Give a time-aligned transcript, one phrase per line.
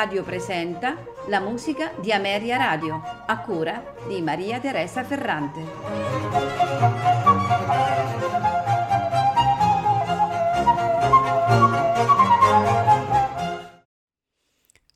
[0.00, 0.96] Radio presenta
[1.26, 5.60] la musica di Ameria Radio, a cura di Maria Teresa Ferrante.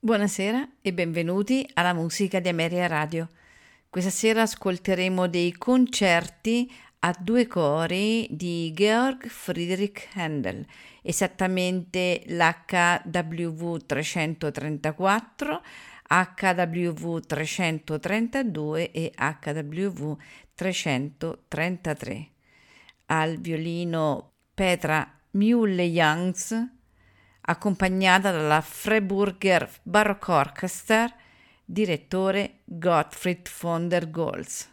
[0.01, 3.29] Buonasera e benvenuti alla musica di Ameria Radio.
[3.91, 6.73] Questa sera ascolteremo dei concerti
[7.05, 10.65] a due cori di Georg Friedrich Handel,
[11.03, 15.63] esattamente l'HWV 334,
[16.09, 20.17] HWV 332 e HWV
[20.55, 22.29] 333.
[23.07, 26.69] Al violino Petra Mühle-Youngs,
[27.43, 31.15] accompagnata dalla Freiburger Baroque Orchestra,
[31.67, 34.73] direttore Gottfried von der Goltz.